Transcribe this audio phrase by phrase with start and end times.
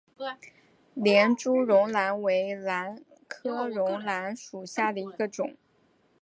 [0.95, 5.55] 连珠绒兰为兰科绒兰属下的一个种。